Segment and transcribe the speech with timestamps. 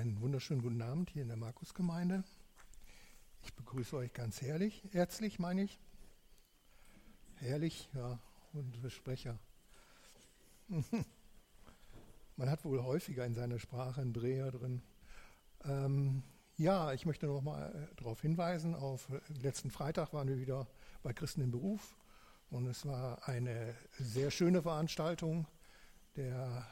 [0.00, 2.24] Einen wunderschönen guten Abend hier in der Markusgemeinde.
[3.42, 5.78] Ich begrüße euch ganz herrlich, herzlich meine ich.
[7.34, 8.18] Herrlich, ja,
[8.54, 9.38] und Sprecher.
[12.38, 14.80] Man hat wohl häufiger in seiner Sprache einen Dreher drin.
[15.66, 16.22] Ähm,
[16.56, 19.06] ja, ich möchte noch mal darauf hinweisen, auf
[19.42, 20.66] letzten Freitag waren wir wieder
[21.02, 21.94] bei Christen im Beruf
[22.48, 25.46] und es war eine sehr schöne Veranstaltung.
[26.16, 26.66] Der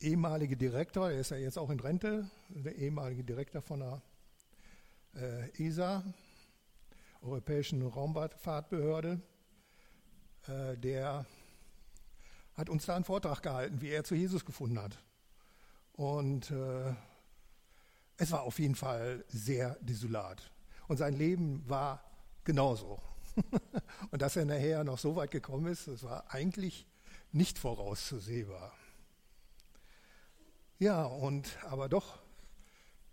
[0.00, 4.02] ehemalige Direktor, er ist ja jetzt auch in Rente, der ehemalige Direktor von der
[5.14, 6.02] äh, ESA,
[7.22, 9.20] Europäischen Raumfahrtbehörde,
[10.46, 11.26] äh, der
[12.54, 14.98] hat uns da einen Vortrag gehalten, wie er zu Jesus gefunden hat.
[15.92, 16.94] Und äh,
[18.16, 20.50] es war auf jeden Fall sehr desolat.
[20.88, 22.02] Und sein Leben war
[22.44, 23.00] genauso.
[24.10, 26.86] Und dass er nachher noch so weit gekommen ist, das war eigentlich
[27.32, 28.72] nicht vorauszusehbar.
[30.80, 32.18] Ja, und aber doch,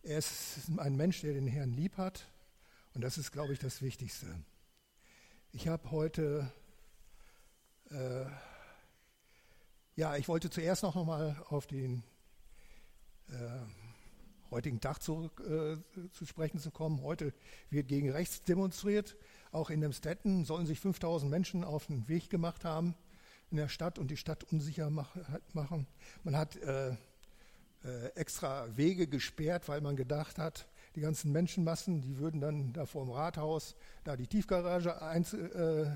[0.01, 2.25] er ist ein Mensch, der den Herrn lieb hat.
[2.93, 4.25] Und das ist, glaube ich, das Wichtigste.
[5.51, 6.49] Ich habe heute,
[7.91, 8.23] äh,
[9.97, 12.03] ja, ich wollte zuerst noch mal auf den
[13.27, 13.33] äh,
[14.49, 15.75] heutigen Tag zurück äh,
[16.13, 17.01] zu sprechen zu kommen.
[17.03, 17.33] Heute
[17.69, 19.17] wird gegen rechts demonstriert.
[19.51, 22.95] Auch in dem Städten sollen sich 5000 Menschen auf den Weg gemacht haben
[23.51, 25.17] in der Stadt und die Stadt unsicher mach,
[25.51, 25.85] machen.
[26.23, 26.55] Man hat
[27.83, 32.85] äh, extra Wege gesperrt, weil man gedacht hat, die ganzen Menschenmassen, die würden dann da
[32.85, 35.95] vor dem Rathaus da die Tiefgarage ein, äh,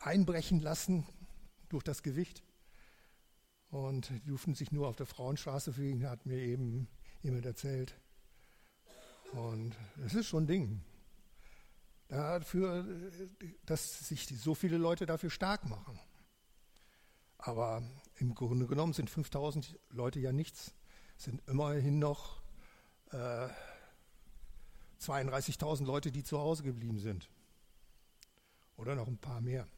[0.00, 1.06] einbrechen lassen
[1.68, 2.42] durch das Gewicht.
[3.70, 6.88] Und die durften sich nur auf der Frauenstraße fügen, hat mir eben
[7.22, 7.94] jemand erzählt.
[9.32, 10.80] Und es ist schon ein Ding.
[12.08, 12.86] Dafür,
[13.64, 15.98] dass sich so viele Leute dafür stark machen.
[17.38, 17.82] Aber
[18.16, 20.74] im Grunde genommen sind 5000 Leute ja nichts
[21.22, 22.42] sind immerhin noch
[23.12, 23.48] äh,
[25.00, 27.28] 32.000 Leute, die zu Hause geblieben sind.
[28.76, 29.68] Oder noch ein paar mehr.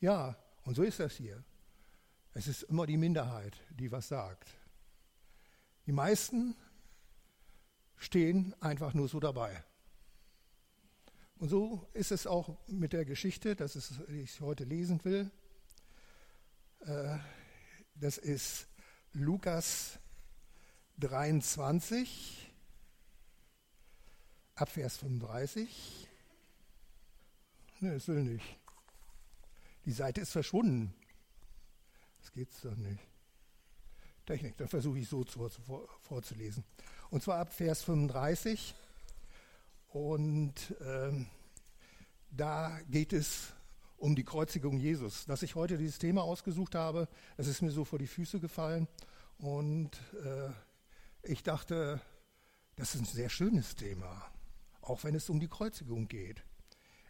[0.00, 1.42] Ja, und so ist das hier.
[2.34, 4.48] Es ist immer die Minderheit, die was sagt.
[5.86, 6.56] Die meisten
[7.96, 9.64] stehen einfach nur so dabei.
[11.38, 15.30] Und so ist es auch mit der Geschichte, das ist, die ich heute lesen will.
[16.80, 17.18] Äh,
[17.94, 18.66] das ist
[19.18, 19.98] Lukas
[20.98, 22.52] 23,
[24.56, 26.06] Abvers 35.
[27.80, 28.44] Ne, es will nicht.
[29.86, 30.94] Die Seite ist verschwunden.
[32.20, 33.00] Das geht's doch nicht.
[34.26, 36.62] Technik, dann versuche ich so zu, vor, vorzulesen.
[37.08, 38.74] Und zwar ab Vers 35.
[39.88, 41.26] Und ähm,
[42.30, 43.54] da geht es
[44.06, 45.26] um die Kreuzigung Jesus.
[45.26, 48.86] Dass ich heute dieses Thema ausgesucht habe, das ist mir so vor die Füße gefallen.
[49.36, 49.90] Und
[50.24, 50.50] äh,
[51.22, 52.00] ich dachte,
[52.76, 54.24] das ist ein sehr schönes Thema,
[54.80, 56.44] auch wenn es um die Kreuzigung geht.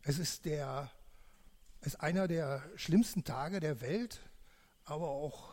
[0.05, 0.91] Es ist, der,
[1.83, 4.23] es ist einer der schlimmsten Tage der Welt,
[4.85, 5.53] aber auch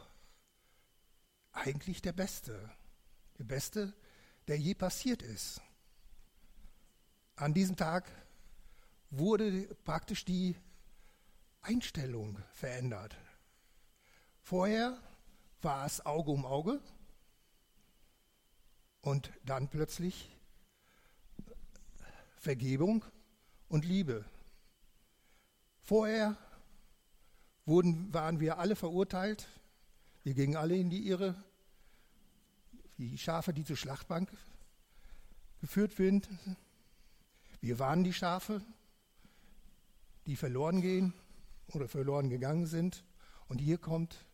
[1.52, 2.72] eigentlich der beste.
[3.38, 3.94] Der beste,
[4.48, 5.60] der je passiert ist.
[7.36, 8.10] An diesem Tag
[9.10, 10.56] wurde praktisch die
[11.64, 13.16] Einstellung verändert.
[14.42, 14.98] Vorher
[15.62, 16.82] war es Auge um Auge
[19.02, 20.30] und dann plötzlich
[22.36, 23.06] Vergebung
[23.70, 24.26] und Liebe.
[25.82, 26.38] Vorher
[27.66, 29.48] wurden, waren wir alle verurteilt,
[30.24, 31.42] wir gingen alle in die Irre,
[32.98, 34.30] wie Schafe, die zur Schlachtbank
[35.62, 36.58] geführt werden.
[37.62, 38.62] Wir waren die Schafe,
[40.26, 41.14] die verloren gehen
[41.74, 43.04] oder verloren gegangen sind.
[43.48, 44.26] Und hier kommt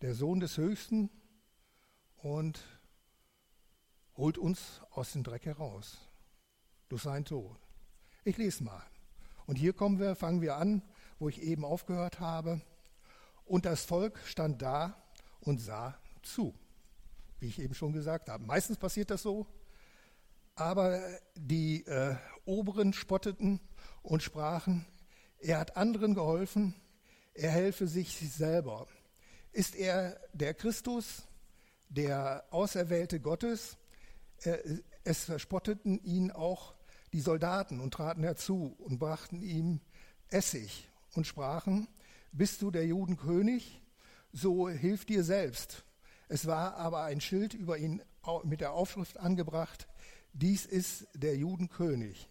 [0.00, 1.10] der Sohn des Höchsten
[2.16, 2.60] und
[4.16, 5.98] holt uns aus dem Dreck heraus
[6.88, 7.58] durch seinen Tod.
[8.24, 8.82] Ich lese mal.
[9.46, 10.82] Und hier kommen wir, fangen wir an,
[11.18, 12.60] wo ich eben aufgehört habe.
[13.44, 14.96] Und das Volk stand da
[15.40, 16.54] und sah zu,
[17.40, 18.44] wie ich eben schon gesagt habe.
[18.44, 19.46] Meistens passiert das so,
[20.54, 21.00] aber
[21.34, 22.16] die äh,
[22.46, 23.60] Oberen spotteten
[24.02, 24.86] und sprachen,
[25.38, 26.74] er hat anderen geholfen,
[27.34, 28.86] er helfe sich selber.
[29.52, 31.22] Ist er der Christus,
[31.88, 33.76] der Auserwählte Gottes?
[35.04, 36.74] Es verspotteten ihn auch
[37.12, 39.80] die Soldaten und traten herzu und brachten ihm
[40.28, 41.86] Essig und sprachen,
[42.32, 43.80] bist du der Judenkönig?
[44.32, 45.84] So hilf dir selbst.
[46.28, 48.02] Es war aber ein Schild über ihn
[48.42, 49.86] mit der Aufschrift angebracht,
[50.32, 52.28] dies ist der Judenkönig.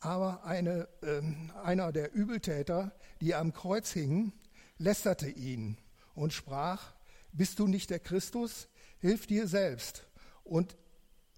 [0.00, 1.22] Aber eine, äh,
[1.62, 4.32] einer der Übeltäter, die am Kreuz hingen,
[4.78, 5.76] lästerte ihn
[6.14, 6.94] und sprach,
[7.32, 8.68] bist du nicht der Christus,
[9.00, 10.06] Hilf dir selbst
[10.44, 10.76] und,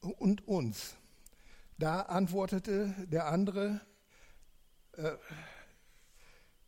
[0.00, 0.96] und uns.
[1.78, 3.80] Da antwortete der andere,
[4.96, 5.12] äh,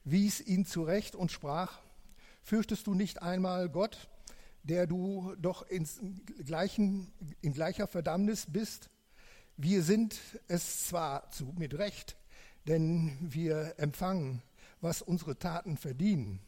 [0.05, 1.81] wies ihn zurecht und sprach,
[2.43, 4.09] fürchtest du nicht einmal Gott,
[4.63, 6.01] der du doch ins
[6.45, 8.89] gleichen, in gleicher Verdammnis bist?
[9.57, 12.17] Wir sind es zwar zu, mit Recht,
[12.67, 14.43] denn wir empfangen,
[14.81, 16.41] was unsere Taten verdienen.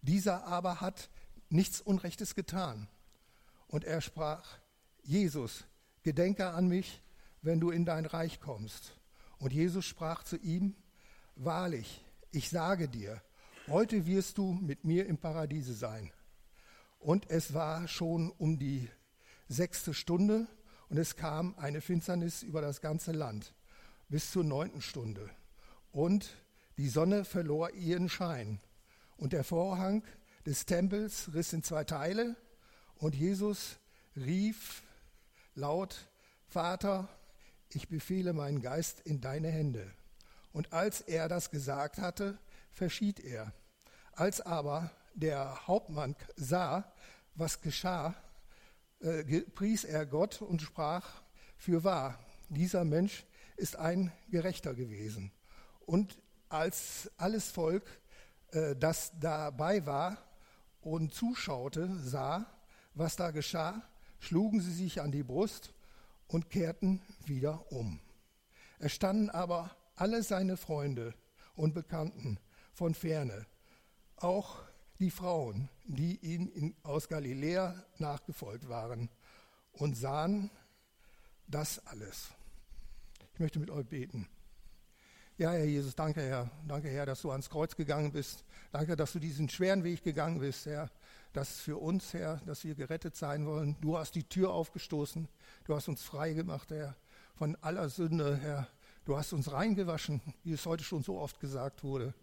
[0.00, 1.08] Dieser aber hat
[1.50, 2.88] nichts Unrechtes getan.
[3.68, 4.58] Und er sprach,
[5.04, 5.64] Jesus,
[6.02, 7.00] gedenke an mich,
[7.42, 8.98] wenn du in dein Reich kommst.
[9.38, 10.74] Und Jesus sprach zu ihm,
[11.36, 13.22] wahrlich, ich sage dir,
[13.68, 16.10] heute wirst du mit mir im Paradiese sein.
[16.98, 18.90] Und es war schon um die
[19.48, 20.48] sechste Stunde
[20.92, 23.54] und es kam eine Finsternis über das ganze Land
[24.10, 25.30] bis zur neunten Stunde.
[25.90, 26.28] Und
[26.76, 28.60] die Sonne verlor ihren Schein.
[29.16, 30.04] Und der Vorhang
[30.44, 32.36] des Tempels riss in zwei Teile.
[32.96, 33.78] Und Jesus
[34.16, 34.82] rief
[35.54, 35.96] laut,
[36.46, 37.08] Vater,
[37.70, 39.90] ich befehle meinen Geist in deine Hände.
[40.52, 42.36] Und als er das gesagt hatte,
[42.70, 43.54] verschied er.
[44.12, 46.92] Als aber der Hauptmann sah,
[47.34, 48.14] was geschah,
[49.02, 51.22] äh, pries er Gott und sprach,
[51.56, 52.18] für wahr,
[52.48, 53.24] dieser Mensch
[53.56, 55.32] ist ein Gerechter gewesen.
[55.86, 56.18] Und
[56.48, 57.84] als alles Volk,
[58.52, 60.18] äh, das dabei war
[60.80, 62.46] und zuschaute, sah,
[62.94, 63.82] was da geschah,
[64.18, 65.72] schlugen sie sich an die Brust
[66.26, 68.00] und kehrten wieder um.
[68.78, 71.14] Es standen aber alle seine Freunde
[71.54, 72.38] und Bekannten
[72.72, 73.46] von ferne,
[74.16, 74.58] auch
[74.98, 79.08] die Frauen, die ihm in, aus Galiläa nachgefolgt waren,
[79.72, 80.50] und sahen
[81.46, 82.28] das alles.
[83.34, 84.28] Ich möchte mit euch beten.
[85.38, 86.50] Ja, Herr Jesus, danke, Herr.
[86.68, 88.44] Danke, Herr, dass du ans Kreuz gegangen bist.
[88.70, 90.90] Danke, dass du diesen schweren Weg gegangen bist, Herr.
[91.32, 93.76] Das für uns, Herr, dass wir gerettet sein wollen.
[93.80, 95.28] Du hast die Tür aufgestoßen.
[95.64, 96.96] Du hast uns frei gemacht, Herr,
[97.34, 98.68] von aller Sünde, Herr.
[99.06, 102.14] Du hast uns reingewaschen, wie es heute schon so oft gesagt wurde.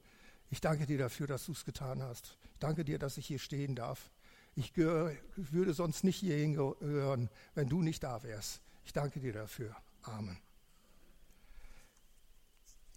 [0.49, 2.37] Ich danke dir dafür, dass du es getan hast.
[2.53, 4.09] Ich danke dir, dass ich hier stehen darf.
[4.55, 8.61] Ich würde sonst nicht hierhin gehören, wenn du nicht da wärst.
[8.83, 9.75] Ich danke dir dafür.
[10.01, 10.37] Amen.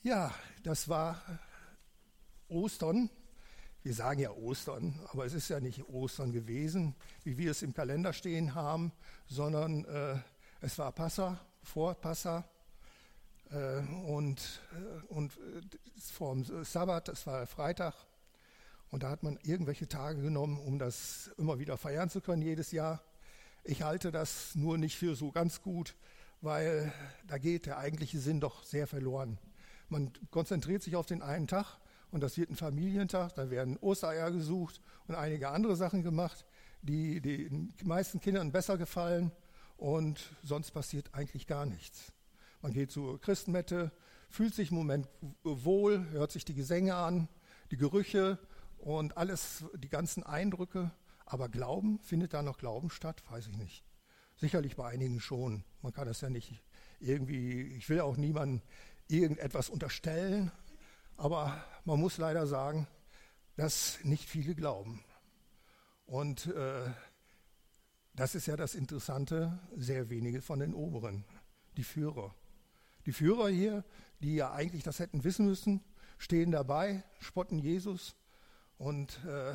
[0.02, 1.22] Ja, das war
[2.48, 3.10] Ostern.
[3.82, 6.94] Wir sagen ja Ostern, aber es ist ja nicht Ostern gewesen,
[7.24, 8.92] wie wir es im Kalender stehen haben,
[9.26, 10.18] sondern äh,
[10.60, 12.48] es war Passa, vor Passa
[14.06, 17.94] und, äh, und äh, vor dem Sabbat, es war Freitag.
[18.90, 22.72] Und da hat man irgendwelche Tage genommen, um das immer wieder feiern zu können, jedes
[22.72, 23.02] Jahr.
[23.64, 25.96] Ich halte das nur nicht für so ganz gut,
[26.40, 26.92] weil
[27.26, 29.38] da geht der eigentliche Sinn doch sehr verloren.
[29.88, 31.78] Man konzentriert sich auf den einen Tag
[32.10, 33.34] und das wird ein Familientag.
[33.34, 36.44] Da werden Ostereier gesucht und einige andere Sachen gemacht,
[36.82, 39.32] die den meisten Kindern besser gefallen
[39.76, 42.12] und sonst passiert eigentlich gar nichts.
[42.62, 43.90] Man geht zur Christenmette,
[44.28, 45.08] fühlt sich im Moment
[45.42, 47.28] wohl, hört sich die Gesänge an,
[47.72, 48.38] die Gerüche
[48.78, 50.92] und alles, die ganzen Eindrücke.
[51.26, 53.24] Aber Glauben, findet da noch Glauben statt?
[53.28, 53.84] Weiß ich nicht.
[54.36, 55.64] Sicherlich bei einigen schon.
[55.82, 56.62] Man kann das ja nicht
[57.00, 58.62] irgendwie, ich will auch niemanden
[59.08, 60.52] irgendetwas unterstellen,
[61.16, 62.86] aber man muss leider sagen,
[63.56, 65.02] dass nicht viele glauben.
[66.06, 66.90] Und äh,
[68.14, 71.24] das ist ja das Interessante, sehr wenige von den Oberen,
[71.76, 72.34] die Führer.
[73.06, 73.84] Die Führer hier,
[74.20, 75.82] die ja eigentlich das hätten wissen müssen,
[76.18, 78.14] stehen dabei, spotten Jesus
[78.78, 79.54] und äh,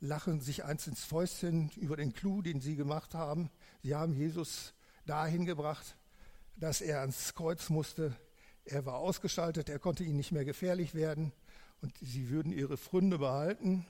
[0.00, 3.50] lachen sich eins ins Fäustchen über den Clou, den sie gemacht haben.
[3.82, 4.74] Sie haben Jesus
[5.04, 5.96] dahin gebracht,
[6.56, 8.16] dass er ans Kreuz musste,
[8.64, 11.32] er war ausgeschaltet, er konnte ihnen nicht mehr gefährlich werden
[11.80, 13.86] und sie würden ihre Fründe behalten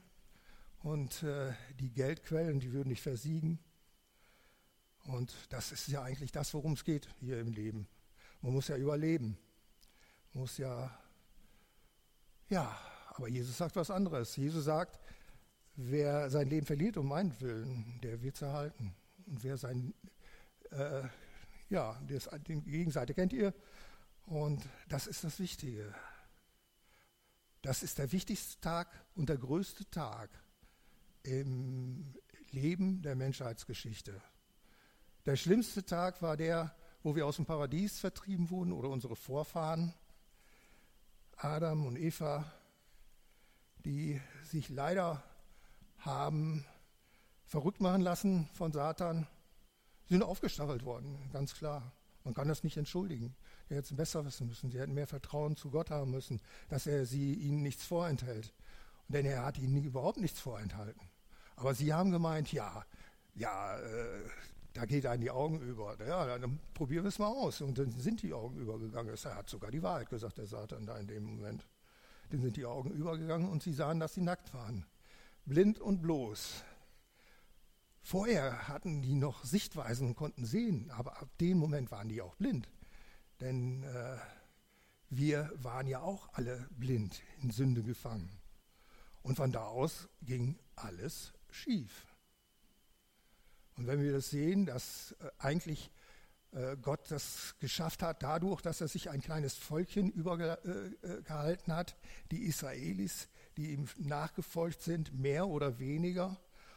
[0.80, 3.58] und äh, die Geldquellen, die würden nicht versiegen.
[5.04, 7.88] Und das ist ja eigentlich das, worum es geht hier im Leben.
[8.40, 9.36] Man muss ja überleben.
[10.32, 10.96] Man muss ja,
[12.48, 12.78] ja,
[13.14, 14.36] aber Jesus sagt was anderes.
[14.36, 14.98] Jesus sagt,
[15.74, 18.94] wer sein Leben verliert um meinen Willen, der wird es erhalten.
[19.26, 19.94] Und wer sein,
[20.70, 21.02] äh,
[21.68, 23.54] ja, das, die Gegenseite kennt ihr,
[24.26, 25.94] und das ist das Wichtige.
[27.62, 30.30] Das ist der wichtigste Tag und der größte Tag
[31.22, 32.14] im
[32.50, 34.20] Leben der Menschheitsgeschichte.
[35.26, 36.74] Der schlimmste Tag war der,
[37.08, 39.94] wo wir aus dem Paradies vertrieben wurden oder unsere Vorfahren,
[41.38, 42.52] Adam und Eva,
[43.86, 45.24] die sich leider
[45.96, 46.66] haben
[47.46, 49.26] verrückt machen lassen von Satan,
[50.04, 51.92] sind aufgestachelt worden, ganz klar.
[52.24, 53.34] Man kann das nicht entschuldigen.
[53.70, 54.70] Die hätten besser wissen müssen.
[54.70, 58.52] Sie hätten mehr Vertrauen zu Gott haben müssen, dass er sie ihnen nichts vorenthält.
[59.08, 61.08] Denn er hat ihnen überhaupt nichts vorenthalten.
[61.56, 62.84] Aber sie haben gemeint, ja,
[63.34, 64.28] ja, äh,
[64.74, 65.96] da geht einem die Augen über.
[66.06, 67.60] Ja, dann probieren wir es mal aus.
[67.60, 69.14] Und dann sind die Augen übergegangen.
[69.22, 71.66] Er hat sogar die Wahrheit gesagt, der Satan da in dem Moment.
[72.30, 74.84] Dann sind die Augen übergegangen und sie sahen, dass sie nackt waren.
[75.46, 76.62] Blind und bloß.
[78.02, 82.36] Vorher hatten die noch Sichtweisen und konnten sehen, aber ab dem Moment waren die auch
[82.36, 82.68] blind.
[83.40, 84.16] Denn äh,
[85.10, 88.30] wir waren ja auch alle blind, in Sünde gefangen.
[89.22, 92.07] Und von da aus ging alles schief.
[93.78, 95.90] Und wenn wir das sehen, dass äh, eigentlich
[96.52, 101.96] äh, Gott das geschafft hat, dadurch, dass er sich ein kleines Volkchen übergehalten äh, hat,
[102.32, 106.36] die Israelis, die ihm nachgefolgt sind, mehr oder weniger,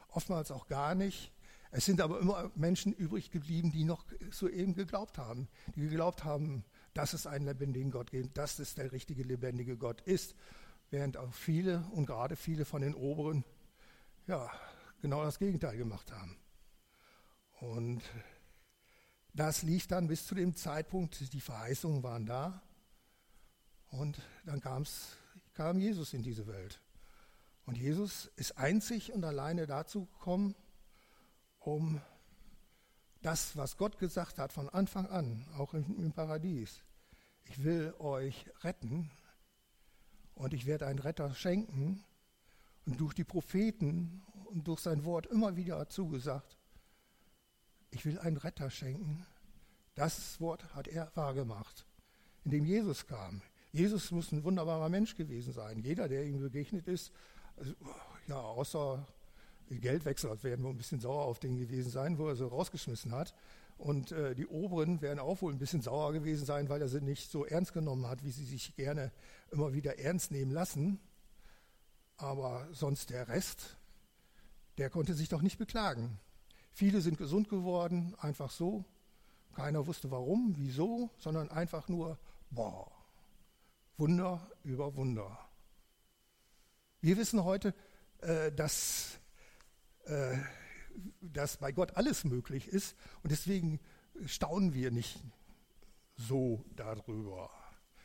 [0.10, 1.32] oftmals auch gar nicht.
[1.72, 6.66] Es sind aber immer Menschen übrig geblieben, die noch soeben geglaubt haben, die geglaubt haben,
[6.94, 10.36] dass es einen lebendigen Gott gibt, dass es der richtige lebendige Gott ist,
[10.92, 13.44] während auch viele und gerade viele von den Oberen
[14.28, 14.52] ja
[15.02, 16.41] genau das Gegenteil gemacht haben.
[17.62, 18.02] Und
[19.34, 22.64] das lief dann bis zu dem Zeitpunkt, die Verheißungen waren da
[23.90, 26.82] und dann kam Jesus in diese Welt.
[27.68, 30.56] Und Jesus ist einzig und alleine dazu gekommen,
[31.60, 32.02] um
[33.22, 36.84] das, was Gott gesagt hat von Anfang an, auch im Paradies.
[37.44, 39.12] Ich will euch retten
[40.34, 42.04] und ich werde einen Retter schenken.
[42.88, 46.58] Und durch die Propheten und durch sein Wort immer wieder zugesagt,
[48.02, 49.24] ich will einen Retter schenken.
[49.94, 51.86] Das Wort hat er wahrgemacht,
[52.44, 53.44] indem Jesus kam.
[53.72, 55.84] Jesus muss ein wunderbarer Mensch gewesen sein.
[55.84, 57.12] Jeder, der ihm begegnet ist,
[57.58, 57.76] also,
[58.28, 59.06] ja, außer
[59.70, 63.36] Geldwechsel werden wohl ein bisschen sauer auf den gewesen sein, wo er sie rausgeschmissen hat.
[63.78, 67.02] Und äh, die Oberen werden auch wohl ein bisschen sauer gewesen sein, weil er sie
[67.02, 69.12] nicht so ernst genommen hat, wie sie sich gerne
[69.52, 71.00] immer wieder ernst nehmen lassen.
[72.18, 73.78] Aber sonst der Rest,
[74.80, 76.20] der konnte sich doch nicht beklagen.
[76.72, 78.86] Viele sind gesund geworden, einfach so.
[79.54, 82.18] Keiner wusste warum, wieso, sondern einfach nur,
[82.50, 82.90] boah,
[83.98, 85.38] Wunder über Wunder.
[87.02, 87.74] Wir wissen heute,
[88.22, 89.20] äh, dass
[90.06, 90.38] äh,
[91.22, 93.80] dass bei Gott alles möglich ist und deswegen
[94.26, 95.20] staunen wir nicht
[96.16, 97.50] so darüber.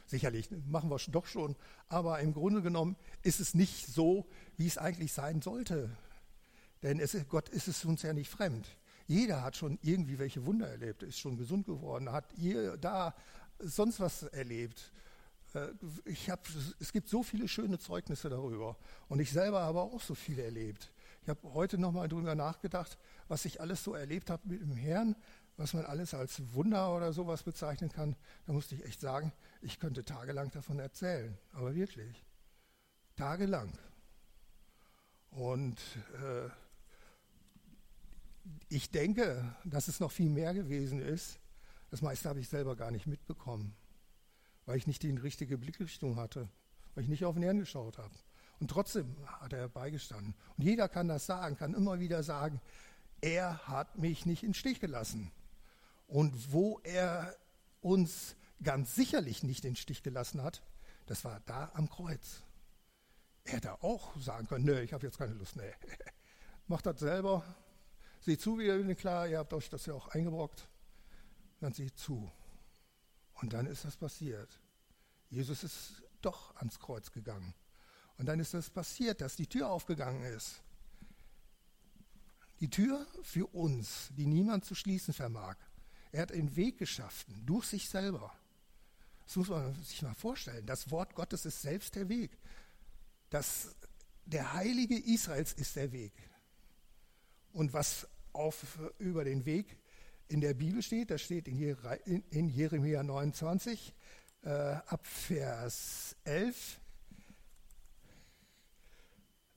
[0.07, 1.57] Sicherlich machen wir es doch schon,
[1.89, 5.91] aber im Grunde genommen ist es nicht so, wie es eigentlich sein sollte.
[6.83, 8.67] Denn es, Gott ist es uns ja nicht fremd.
[9.07, 13.15] Jeder hat schon irgendwie welche Wunder erlebt, ist schon gesund geworden, hat hier, da
[13.59, 14.93] sonst was erlebt.
[15.55, 15.69] Äh,
[16.05, 16.47] ich hab,
[16.81, 18.77] es gibt so viele schöne Zeugnisse darüber.
[19.09, 20.93] Und ich selber habe auch so viele erlebt.
[21.23, 25.17] Ich habe heute nochmal darüber nachgedacht, was ich alles so erlebt habe mit dem Herrn,
[25.57, 28.15] was man alles als Wunder oder sowas bezeichnen kann.
[28.47, 31.37] Da musste ich echt sagen, ich könnte tagelang davon erzählen.
[31.53, 32.25] Aber wirklich.
[33.17, 33.73] Tagelang.
[35.31, 35.81] Und
[36.23, 36.49] äh,
[38.69, 41.39] ich denke, dass es noch viel mehr gewesen ist.
[41.91, 43.75] Das meiste habe ich selber gar nicht mitbekommen,
[44.65, 46.49] weil ich nicht die richtige Blickrichtung hatte,
[46.95, 48.15] weil ich nicht auf den Herrn geschaut habe.
[48.59, 50.35] Und trotzdem hat er beigestanden.
[50.57, 52.61] Und jeder kann das sagen, kann immer wieder sagen,
[53.21, 55.31] er hat mich nicht in Stich gelassen.
[56.07, 57.37] Und wo er
[57.81, 60.63] uns ganz sicherlich nicht in Stich gelassen hat,
[61.07, 62.43] das war da am Kreuz.
[63.45, 65.73] Er hätte auch sagen können, nee, ich habe jetzt keine Lust, nee.
[66.67, 67.45] Macht das selber,
[68.27, 70.69] seht zu, wie ihr klar, ihr habt euch das ja auch eingebrockt,
[71.61, 72.31] dann seht zu.
[73.35, 74.61] Und dann ist das passiert.
[75.31, 77.55] Jesus ist doch ans Kreuz gegangen.
[78.19, 80.61] Und dann ist das passiert, dass die Tür aufgegangen ist.
[82.59, 85.57] Die Tür für uns, die niemand zu schließen vermag.
[86.11, 88.33] Er hat einen Weg geschaffen, durch sich selber.
[89.27, 90.67] Das muss man sich mal vorstellen.
[90.67, 92.37] Das Wort Gottes ist selbst der Weg.
[93.31, 93.77] Das,
[94.25, 96.13] der Heilige Israels ist der Weg.
[97.53, 99.77] Und was auf, über den Weg
[100.29, 103.95] in der Bibel steht, das steht in, Jeremia 29
[104.43, 106.81] äh, ab Vers 11.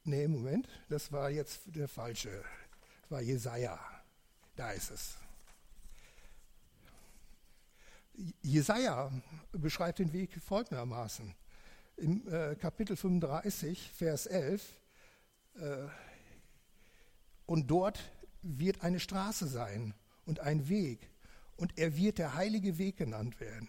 [0.04, 2.44] Nee, Moment, das war jetzt der falsche.
[3.02, 3.80] Das war Jesaja.
[4.56, 5.18] Da ist es.
[8.42, 9.12] Jesaja
[9.52, 11.34] beschreibt den Weg folgendermaßen.
[11.98, 14.74] Im äh, Kapitel 35, Vers 11,
[15.56, 15.88] äh,
[17.46, 18.00] und dort
[18.42, 19.94] wird eine Straße sein
[20.26, 21.10] und ein Weg,
[21.56, 23.68] und er wird der heilige Weg genannt werden.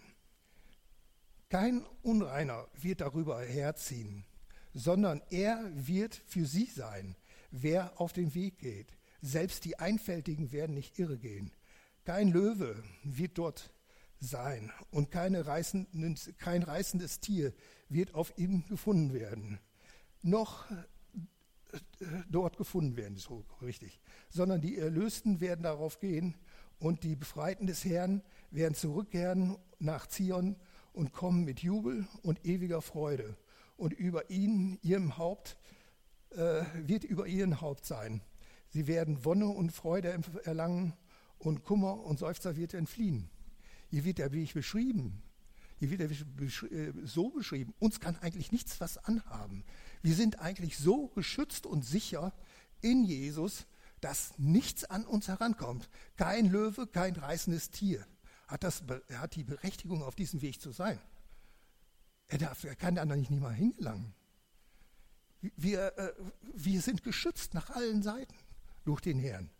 [1.48, 4.24] Kein Unreiner wird darüber herziehen
[4.72, 7.16] sondern er wird für sie sein,
[7.50, 8.96] wer auf den Weg geht.
[9.20, 11.52] Selbst die Einfältigen werden nicht irre gehen.
[12.04, 13.72] Kein Löwe wird dort
[14.18, 17.52] sein und reißenden, kein reißendes Tier
[17.88, 19.58] wird auf ihm gefunden werden.
[20.22, 20.66] Noch
[22.30, 26.34] dort gefunden werden, so richtig, sondern die Erlösten werden darauf gehen
[26.78, 30.56] und die Befreiten des Herrn werden zurückkehren nach Zion
[30.92, 33.36] und kommen mit Jubel und ewiger Freude.
[33.76, 35.56] Und über ihn, ihrem Haupt,
[36.30, 38.22] äh, wird über ihren Haupt sein.
[38.68, 40.94] Sie werden Wonne und Freude erlangen
[41.38, 43.30] und Kummer und Seufzer wird entfliehen.
[43.88, 45.22] Hier wird der Weg beschrieben.
[45.78, 47.74] Hier wird er äh, so beschrieben.
[47.78, 49.64] Uns kann eigentlich nichts was anhaben.
[50.02, 52.33] Wir sind eigentlich so geschützt und sicher
[52.80, 53.66] in Jesus,
[54.00, 55.88] dass nichts an uns herankommt.
[56.16, 58.07] Kein Löwe, kein reißendes Tier
[58.49, 60.99] hat, das, hat die Berechtigung, auf diesem Weg zu sein.
[62.28, 64.14] Er, darf, er kann da nicht mal hingelangen.
[65.57, 66.12] Wir, äh,
[66.54, 68.35] wir sind geschützt nach allen Seiten
[68.85, 69.50] durch den Herrn.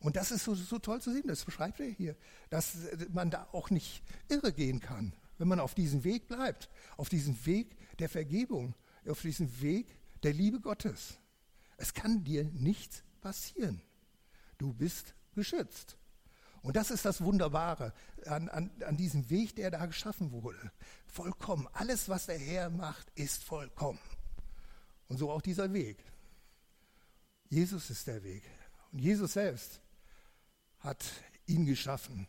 [0.00, 2.16] Und das ist so, so toll zu sehen, das beschreibt er hier,
[2.50, 2.76] dass
[3.12, 7.44] man da auch nicht irre gehen kann, wenn man auf diesem Weg bleibt, auf diesem
[7.46, 8.74] Weg der Vergebung,
[9.08, 9.86] auf diesem Weg
[10.22, 11.18] der Liebe Gottes.
[11.76, 13.82] Es kann dir nichts passieren.
[14.58, 15.96] Du bist geschützt.
[16.62, 17.92] Und das ist das Wunderbare
[18.24, 20.72] an, an, an diesem Weg, der da geschaffen wurde.
[21.06, 21.68] Vollkommen.
[21.72, 24.00] Alles, was der Herr macht, ist vollkommen.
[25.08, 26.02] Und so auch dieser Weg.
[27.48, 28.42] Jesus ist der Weg.
[28.90, 29.80] Und Jesus selbst
[30.80, 31.04] hat
[31.46, 32.26] ihn geschaffen.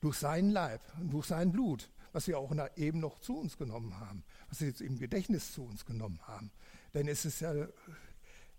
[0.00, 4.00] Durch seinen Leib und durch sein Blut, was wir auch eben noch zu uns genommen
[4.00, 6.50] haben, was wir jetzt im Gedächtnis zu uns genommen haben.
[6.94, 7.52] Denn es ist ja,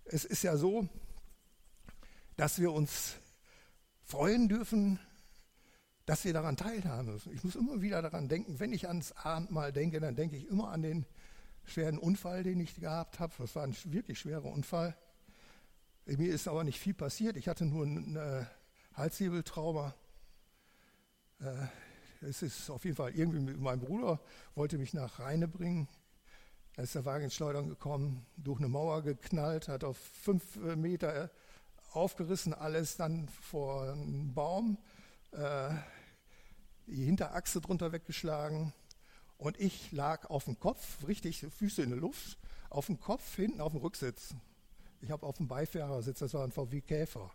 [0.06, 0.88] es ist ja so,
[2.36, 3.16] dass wir uns
[4.04, 5.00] freuen dürfen,
[6.06, 7.34] dass wir daran teilhaben müssen.
[7.34, 10.70] Ich muss immer wieder daran denken, wenn ich ans Abendmahl denke, dann denke ich immer
[10.70, 11.08] an den
[11.66, 13.34] schweren Unfall, den ich gehabt habe.
[13.40, 14.96] Das war ein wirklich schwerer Unfall.
[16.06, 17.38] Mir ist aber nicht viel passiert.
[17.38, 18.46] Ich hatte nur ein äh,
[18.94, 19.96] Halshebeltrauma.
[21.40, 21.87] Äh,
[22.22, 24.20] es ist auf jeden Fall irgendwie mit meinem Bruder,
[24.56, 25.88] wollte mich nach Rheine bringen.
[26.76, 30.76] Da ist der Wagen ins Schleudern gekommen, durch eine Mauer geknallt, hat auf fünf äh,
[30.76, 31.32] Meter
[31.92, 34.78] aufgerissen, alles dann vor einem Baum,
[35.32, 35.70] äh,
[36.86, 38.74] die Hinterachse drunter weggeschlagen
[39.38, 42.38] und ich lag auf dem Kopf, richtig Füße in der Luft,
[42.70, 44.34] auf dem Kopf, hinten auf dem Rücksitz.
[45.02, 47.32] Ich habe auf dem Beifahrersitz, das war ein VW Käfer.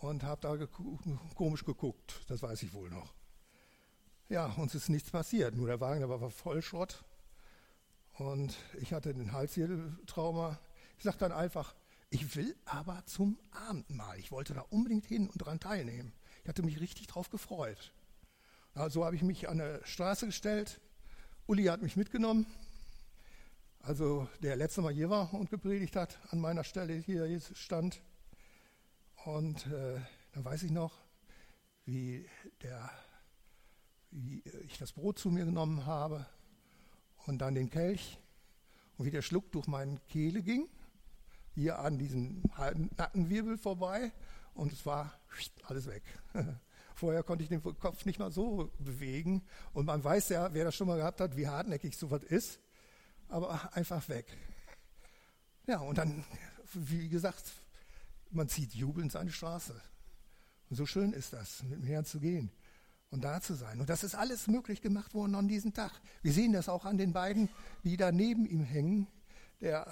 [0.00, 0.96] Und habe da geku
[1.34, 3.17] komisch geguckt, das weiß ich wohl noch.
[4.30, 7.02] Ja, uns ist nichts passiert, nur der Wagen, der war voll Schrott.
[8.18, 10.58] Und ich hatte den Halswirbeltrauma.
[10.98, 11.74] Ich sagte dann einfach,
[12.10, 14.18] ich will aber zum Abendmahl.
[14.18, 16.12] Ich wollte da unbedingt hin und daran teilnehmen.
[16.42, 17.92] Ich hatte mich richtig drauf gefreut.
[18.74, 20.78] Also habe ich mich an der Straße gestellt.
[21.46, 22.44] Uli hat mich mitgenommen.
[23.80, 28.02] Also der letzte Mal hier war und gepredigt hat, an meiner Stelle hier stand.
[29.24, 30.00] Und äh,
[30.32, 30.92] dann weiß ich noch,
[31.86, 32.28] wie,
[32.62, 32.90] der,
[34.10, 36.26] wie ich das Brot zu mir genommen habe
[37.26, 38.18] und dann den Kelch
[38.96, 40.68] und wie der Schluck durch meine Kehle ging
[41.54, 42.42] hier an diesem
[42.96, 44.12] Nackenwirbel vorbei
[44.54, 45.12] und es war
[45.64, 46.02] alles weg.
[46.94, 50.74] Vorher konnte ich den Kopf nicht mal so bewegen und man weiß ja, wer das
[50.74, 52.60] schon mal gehabt hat, wie hartnäckig sowas ist,
[53.28, 54.26] aber einfach weg.
[55.66, 56.24] Ja, und dann,
[56.74, 57.52] wie gesagt,
[58.30, 59.80] man zieht jubelnd seine Straße.
[60.70, 62.50] Und so schön ist das, mit dem Herrn zu gehen
[63.10, 63.80] und da zu sein.
[63.80, 65.92] Und das ist alles möglich gemacht worden an diesem Tag.
[66.22, 67.48] Wir sehen das auch an den beiden,
[67.84, 69.06] die da neben ihm hängen.
[69.60, 69.86] Der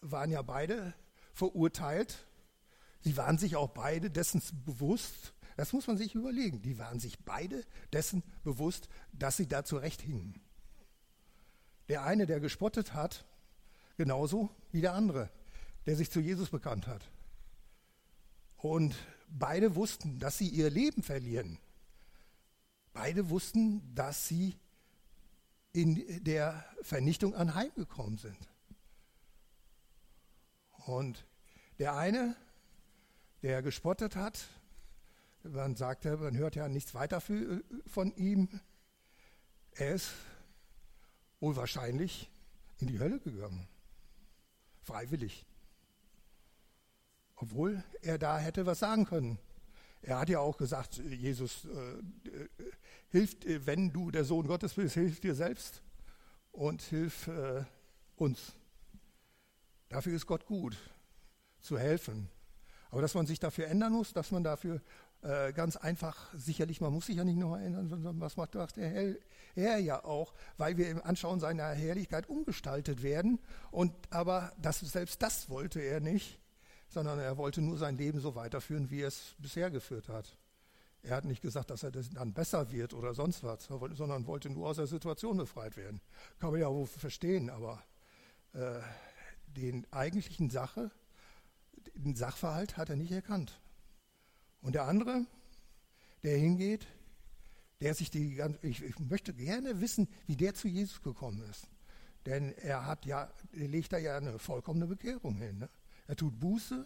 [0.00, 0.94] waren ja beide
[1.34, 2.26] verurteilt.
[3.00, 7.18] Sie waren sich auch beide dessen bewusst, das muss man sich überlegen, die waren sich
[7.24, 10.40] beide dessen bewusst, dass sie da zurecht hingen.
[11.88, 13.24] Der eine, der gespottet hat,
[13.96, 15.30] genauso wie der andere,
[15.86, 17.10] der sich zu Jesus bekannt hat.
[18.56, 18.94] Und
[19.28, 21.58] beide wussten, dass sie ihr Leben verlieren.
[22.92, 24.56] Beide wussten, dass sie
[25.72, 28.48] in der Vernichtung anheimgekommen sind.
[30.86, 31.24] Und
[31.78, 32.36] der eine,
[33.42, 34.46] der gespottet hat,
[35.42, 38.60] man sagt ja, man hört ja nichts weiter für, von ihm,
[39.72, 40.12] er ist
[41.40, 42.30] wohl wahrscheinlich
[42.78, 43.66] in die Hölle gegangen.
[44.82, 45.46] Freiwillig.
[47.36, 49.38] Obwohl er da hätte was sagen können.
[50.02, 52.48] Er hat ja auch gesagt, Jesus, äh, äh,
[53.08, 55.80] hilft, wenn du der Sohn Gottes bist, hilf dir selbst
[56.50, 57.64] und hilf äh,
[58.16, 58.52] uns.
[59.88, 60.76] Dafür ist Gott gut,
[61.60, 62.28] zu helfen.
[62.90, 64.82] Aber dass man sich dafür ändern muss, dass man dafür
[65.22, 68.68] äh, ganz einfach, sicherlich, man muss sich ja nicht nur ändern, sondern was macht der
[68.76, 69.14] Herr,
[69.54, 73.38] Herr ja auch, weil wir im Anschauen seiner Herrlichkeit umgestaltet werden.
[73.70, 76.41] Und aber das, selbst das wollte er nicht,
[76.92, 80.36] sondern er wollte nur sein Leben so weiterführen, wie er es bisher geführt hat.
[81.02, 84.50] Er hat nicht gesagt, dass er das dann besser wird oder sonst was, sondern wollte
[84.50, 86.00] nur aus der Situation befreit werden.
[86.38, 87.82] Kann man ja wohl verstehen, aber
[88.52, 88.80] äh,
[89.46, 90.90] den eigentlichen Sache,
[91.94, 93.60] den Sachverhalt hat er nicht erkannt.
[94.60, 95.26] Und der andere,
[96.22, 96.86] der hingeht,
[97.80, 101.66] der sich die ganze, ich, ich möchte gerne wissen, wie der zu Jesus gekommen ist.
[102.26, 105.58] Denn er hat ja, legt da ja eine vollkommene Bekehrung hin.
[105.58, 105.68] Ne?
[106.12, 106.84] Er tut Buße,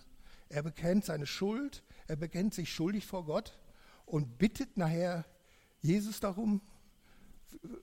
[0.50, 3.58] er bekennt seine Schuld, er bekennt sich schuldig vor Gott
[4.04, 5.24] und bittet nachher
[5.80, 6.62] Jesus darum,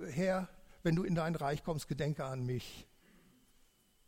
[0.10, 0.48] Herr,
[0.84, 2.88] wenn du in dein Reich kommst, gedenke an mich.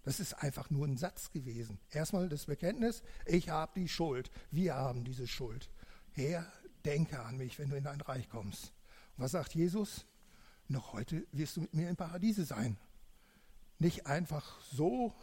[0.04, 1.78] Das ist einfach nur ein Satz gewesen.
[1.90, 5.70] Erstmal das Bekenntnis, ich habe die Schuld, wir haben diese Schuld.
[6.14, 6.50] Herr,
[6.86, 8.72] denke an mich, wenn du in dein Reich kommst.
[9.18, 10.06] Und was sagt Jesus?
[10.70, 12.78] Noch heute wirst du mit mir im Paradiese sein.
[13.78, 15.14] Nicht einfach so,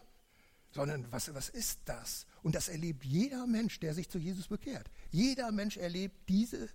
[0.73, 2.27] sondern was, was ist das?
[2.43, 4.91] Und das erlebt jeder Mensch, der sich zu Jesus bekehrt.
[5.11, 6.69] Jeder Mensch erlebt diese,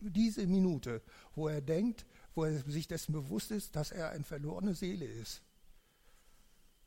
[0.00, 1.02] diese Minute,
[1.34, 5.42] wo er denkt, wo er sich dessen bewusst ist, dass er eine verlorene Seele ist.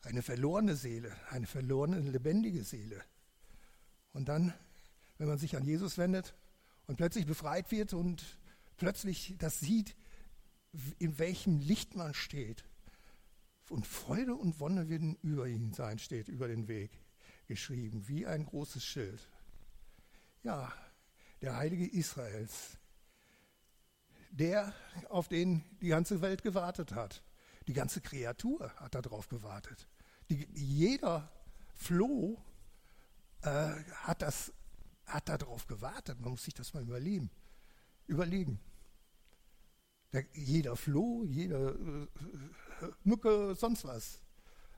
[0.02, 3.04] Eine verlorene Seele, eine verlorene, lebendige Seele.
[4.14, 4.54] Und dann,
[5.20, 6.34] wenn man sich an Jesus wendet
[6.88, 8.40] und plötzlich befreit wird und
[8.78, 9.96] plötzlich das sieht,
[10.98, 12.64] in welchem Licht man steht,
[13.72, 16.92] und Freude und Wonne werden über ihn sein, steht über den Weg
[17.48, 19.28] geschrieben, wie ein großes Schild.
[20.44, 20.72] Ja,
[21.42, 22.78] der Heilige Israels,
[24.30, 24.74] der,
[25.10, 27.24] auf den die ganze Welt gewartet hat.
[27.68, 29.88] Die ganze Kreatur hat darauf gewartet.
[30.30, 31.32] Die, jeder
[31.76, 32.42] Floh
[33.42, 33.72] äh,
[34.04, 34.52] hat, das,
[35.06, 36.20] hat darauf gewartet.
[36.20, 37.30] Man muss sich das mal überlegen.
[38.08, 38.60] überlegen.
[40.12, 42.08] Der, jeder Floh, jeder äh,
[43.04, 44.22] Mücke, sonst was,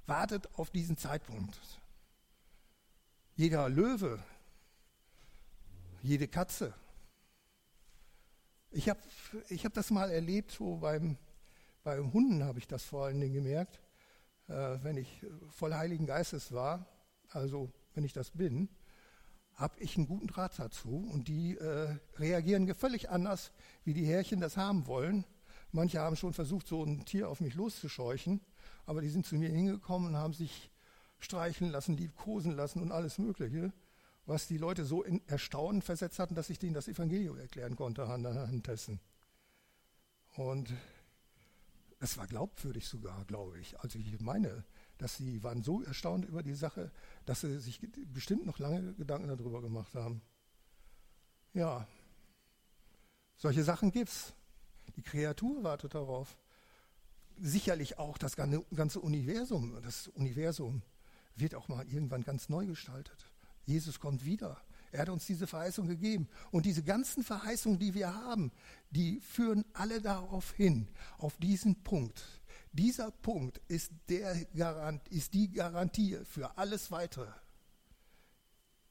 [0.06, 1.58] wartet auf diesen Zeitpunkt.
[3.36, 4.24] Jeder Löwe,
[6.02, 6.74] jede Katze.
[8.72, 9.00] Ich habe
[9.50, 11.18] ich hab das mal erlebt, so beim,
[11.84, 13.80] beim Hunden habe ich das vor allen Dingen gemerkt,
[14.48, 16.86] äh, wenn ich voll Heiligen Geistes war,
[17.30, 18.70] also wenn ich das bin,
[19.56, 23.52] habe ich einen guten Draht dazu und die äh, reagieren völlig anders,
[23.84, 25.26] wie die Härchen das haben wollen.
[25.74, 28.42] Manche haben schon versucht, so ein Tier auf mich loszuscheuchen,
[28.86, 30.70] aber die sind zu mir hingekommen und haben sich
[31.20, 33.74] streicheln lassen, liebkosen lassen und alles Mögliche,
[34.28, 38.06] was die Leute so in Erstaunen versetzt hatten, dass ich denen das Evangelium erklären konnte
[38.06, 39.00] anhand dessen.
[40.36, 40.72] Und
[42.00, 43.80] es war glaubwürdig sogar, glaube ich.
[43.80, 44.64] Also ich meine,
[45.00, 46.92] dass sie waren so erstaunt über die Sache,
[47.26, 47.80] dass sie sich
[48.14, 50.22] bestimmt noch lange Gedanken darüber gemacht haben.
[51.54, 51.88] Ja,
[53.38, 54.34] solche Sachen gibt's.
[54.96, 56.38] Die Kreatur wartet darauf.
[57.40, 59.82] Sicherlich auch das ganze Universum.
[59.82, 60.82] Das Universum
[61.36, 63.30] wird auch mal irgendwann ganz neu gestaltet.
[63.66, 64.62] Jesus kommt wieder.
[64.92, 66.30] Er hat uns diese Verheißung gegeben.
[66.52, 68.52] Und diese ganzen Verheißungen, die wir haben,
[68.92, 72.24] die führen alle darauf hin, auf diesen Punkt.
[72.74, 77.32] Dieser Punkt ist, der Garant, ist die Garantie für alles Weitere.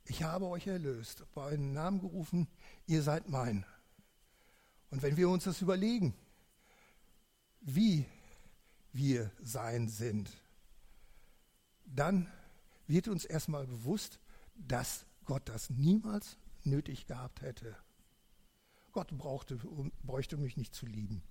[0.05, 2.49] Ich habe euch erlöst, bei euren Namen gerufen,
[2.87, 3.65] ihr seid mein.
[4.93, 6.15] Und wenn wir uns das überlegen,
[7.63, 8.05] wie
[8.93, 10.31] wir sein sind,
[11.87, 12.31] dann
[12.87, 14.21] wird uns erstmal bewusst,
[14.55, 17.75] dass Gott das niemals nötig gehabt hätte.
[18.93, 19.59] Gott brauchte,
[20.03, 21.23] bräuchte mich nicht zu lieben.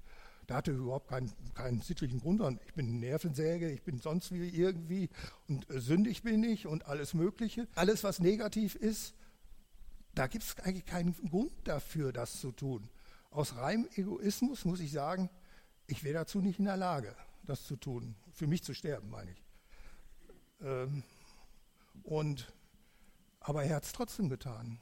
[0.48, 2.60] Da hatte überhaupt keinen, keinen sittlichen Grund an.
[2.66, 5.10] Ich bin Nervensäge, ich bin sonst wie irgendwie
[5.48, 7.68] und äh, sündig bin ich und alles Mögliche.
[7.76, 9.14] Alles, was negativ ist,
[10.16, 12.90] da gibt es eigentlich keinen Grund dafür, das zu tun.
[13.32, 15.30] Aus reinem Egoismus muss ich sagen,
[15.88, 18.16] ich wäre dazu nicht in der Lage, das zu tun.
[18.34, 19.44] Für mich zu sterben, meine ich.
[20.60, 21.04] Ähm,
[22.04, 22.52] und,
[23.40, 24.80] aber er hat es trotzdem getan.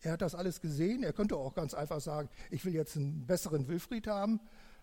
[0.00, 1.04] Er hat das alles gesehen.
[1.04, 4.40] Er könnte auch ganz einfach sagen, ich will jetzt einen besseren Wilfried haben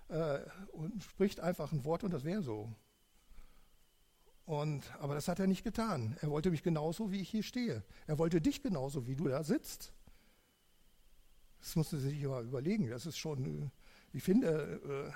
[0.08, 0.40] äh,
[0.72, 2.74] und spricht einfach ein Wort und das wäre so.
[4.46, 6.18] Und, aber das hat er nicht getan.
[6.22, 7.84] Er wollte mich genauso, wie ich hier stehe.
[8.08, 9.94] Er wollte dich genauso, wie du da sitzt.
[11.62, 12.90] Das musste sich aber überlegen.
[12.90, 13.72] Das ist schon,
[14.14, 15.14] ich finde,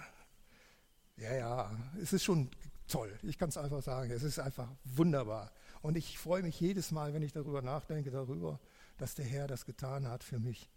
[1.17, 2.49] äh, ja, ja, es ist schon
[2.87, 3.17] toll.
[3.23, 4.11] Ich kann es einfach sagen.
[4.11, 5.51] Es ist einfach wunderbar.
[5.81, 8.59] Und ich freue mich jedes Mal, wenn ich darüber nachdenke, darüber,
[8.97, 10.69] dass der Herr das getan hat für mich.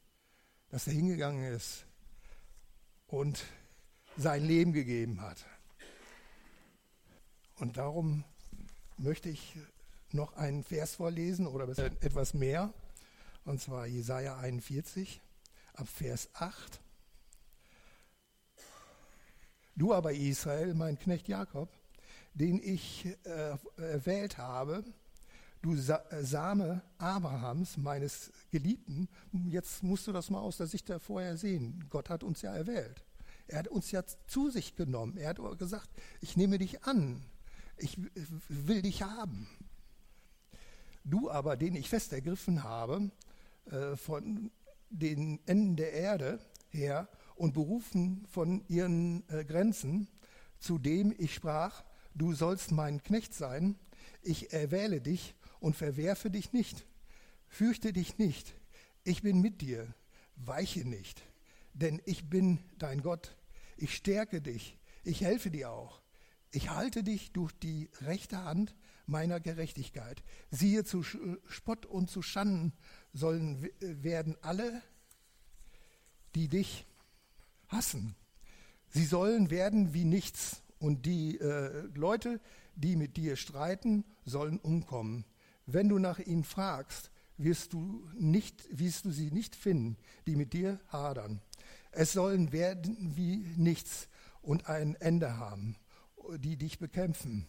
[0.71, 1.87] Dass er hingegangen ist
[3.07, 3.45] und
[4.17, 5.45] sein Leben gegeben hat.
[7.57, 8.25] Und darum
[8.97, 9.57] möchte ich
[10.13, 12.73] noch einen Vers vorlesen oder etwas mehr,
[13.45, 15.21] und zwar Jesaja 41
[15.79, 16.81] ab Vers 8.
[19.77, 21.69] Du aber Israel, mein Knecht Jakob,
[22.35, 24.85] den ich äh, erwählt habe,
[25.63, 29.09] du Sa äh, Same Abrahams, meines Geliebten,
[29.47, 31.85] jetzt musst du das mal aus der Sicht der vorher sehen.
[31.91, 33.05] Gott hat uns ja erwählt.
[33.47, 35.17] Er hat uns ja zu sich genommen.
[35.17, 35.89] Er hat gesagt,
[36.21, 37.23] ich nehme dich an.
[37.77, 37.97] Ich
[38.49, 39.49] will dich haben.
[41.05, 43.11] Du aber, den ich fest ergriffen habe,
[43.67, 44.51] äh, von
[44.91, 50.09] den Enden der Erde her und berufen von ihren äh, Grenzen,
[50.59, 53.77] zu dem ich sprach, du sollst mein Knecht sein,
[54.23, 56.87] ich erwähle dich und verwerfe dich nicht.
[57.47, 58.55] Fürchte dich nicht,
[59.05, 59.95] ich bin mit dir,
[60.37, 61.23] weiche nicht,
[61.73, 63.37] denn ich bin dein Gott.
[63.77, 66.03] Ich stärke dich, ich helfe dir auch.
[66.51, 68.75] Ich halte dich durch die rechte Hand
[69.07, 70.23] meiner Gerechtigkeit.
[70.51, 72.73] Siehe, zu Spott und zu Schanden
[73.13, 74.83] sollen werden alle,
[76.35, 76.87] die dich
[77.69, 78.15] hassen.
[78.91, 82.41] Sie sollen werden wie nichts und die äh, Leute,
[82.75, 85.25] die mit dir streiten, sollen umkommen.
[85.67, 90.53] Wenn du nach ihnen fragst, wirst du, nicht, wirst du sie nicht finden, die mit
[90.53, 91.41] dir hadern.
[91.91, 94.09] Es sollen werden wie nichts
[94.43, 95.77] und ein Ende haben,
[96.39, 97.47] die dich bekämpfen.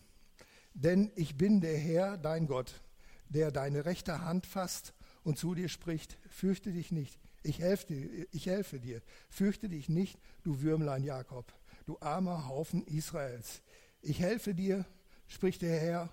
[0.74, 2.82] Denn ich bin der Herr, dein Gott,
[3.30, 8.28] der deine rechte Hand fasst und zu dir spricht, fürchte dich nicht, ich helfe dir,
[8.32, 9.02] ich helfe dir.
[9.30, 11.54] fürchte dich nicht, du Würmlein Jakob,
[11.86, 13.62] du armer Haufen Israels.
[14.02, 14.86] Ich helfe dir,
[15.28, 16.10] spricht der Herr,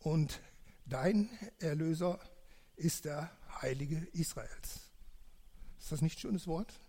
[0.00, 0.40] und
[0.84, 2.20] dein Erlöser
[2.76, 3.30] ist der
[3.62, 4.90] Heilige Israels.
[5.78, 6.80] Ist das nicht ein schönes Wort?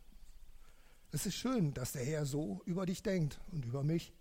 [1.12, 4.14] Es ist schön, dass der Herr so über dich denkt und über mich,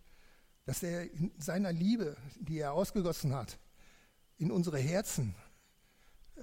[0.65, 3.59] dass er in seiner Liebe, die er ausgegossen hat,
[4.37, 5.35] in unsere Herzen,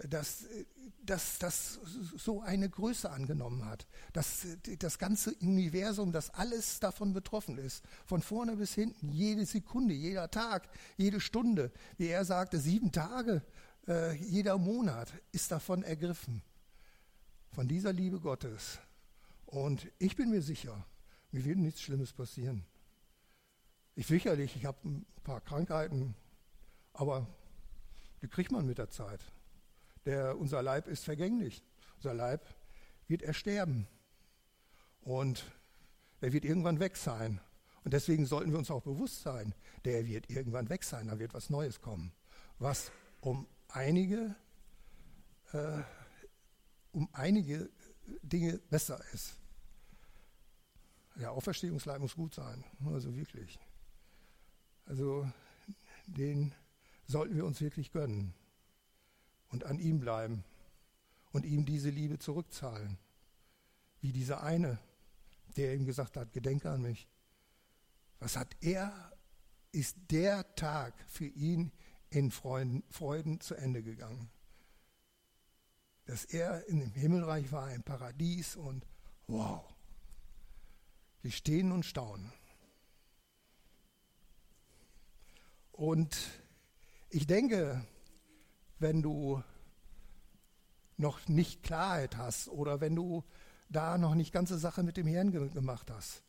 [0.07, 0.45] dass,
[1.03, 1.79] dass das
[2.17, 4.47] so eine Größe angenommen hat, dass
[4.79, 10.31] das ganze Universum, dass alles davon betroffen ist, von vorne bis hinten, jede Sekunde, jeder
[10.31, 13.43] Tag, jede Stunde, wie er sagte, sieben Tage
[13.87, 16.41] äh, jeder Monat ist davon ergriffen,
[17.51, 18.79] von dieser Liebe Gottes.
[19.45, 20.85] Und ich bin mir sicher,
[21.31, 22.65] mir wird nichts Schlimmes passieren.
[23.95, 26.15] Ich sicherlich, ich habe ein paar Krankheiten,
[26.93, 27.27] aber
[28.21, 29.19] die kriegt man mit der Zeit.
[30.05, 31.63] Der, unser Leib ist vergänglich.
[31.97, 32.47] Unser Leib
[33.07, 33.87] wird ersterben.
[35.01, 35.43] Und
[36.21, 37.39] er wird irgendwann weg sein.
[37.83, 41.33] Und deswegen sollten wir uns auch bewusst sein, der wird irgendwann weg sein, da wird
[41.33, 42.11] was Neues kommen,
[42.59, 44.35] was um einige,
[45.51, 45.81] äh,
[46.91, 47.71] um einige
[48.21, 49.35] Dinge besser ist.
[51.15, 53.59] Der Auferstehungsleib muss gut sein, also wirklich.
[54.85, 55.27] Also
[56.05, 56.53] den
[57.07, 58.33] sollten wir uns wirklich gönnen
[59.71, 60.43] an ihm bleiben
[61.31, 62.97] und ihm diese Liebe zurückzahlen.
[64.01, 64.77] Wie dieser eine,
[65.55, 67.07] der ihm gesagt hat, gedenke an mich.
[68.19, 69.11] Was hat er,
[69.71, 71.71] ist der Tag für ihn
[72.09, 74.29] in Freuden, Freuden zu Ende gegangen.
[76.05, 78.85] Dass er in dem Himmelreich war, im Paradies und
[79.27, 79.63] wow,
[81.21, 82.33] wir stehen und staunen.
[85.71, 86.17] Und
[87.09, 87.85] ich denke,
[88.79, 89.41] wenn du
[91.01, 93.23] noch nicht Klarheit hast oder wenn du
[93.69, 96.23] da noch nicht ganze Sache mit dem Herrn gemacht hast,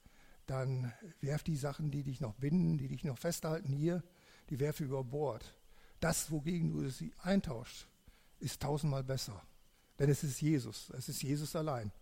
[0.47, 4.03] dann werf die Sachen, die dich noch binden, die dich noch festhalten hier,
[4.51, 5.55] die werf über Bord
[6.03, 7.87] das, wogegen du sie eintauscht,
[8.41, 9.41] ist tausendmal besser.
[9.99, 11.93] Denn es ist Jesus, es ist Jesus allein.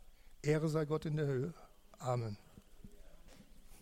[0.41, 1.55] Ehre sei Gott in der Höhe.
[1.99, 2.39] Amen.